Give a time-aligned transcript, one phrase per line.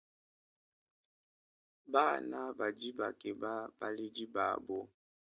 [1.93, 4.79] Bana badi bakeba baledi babo.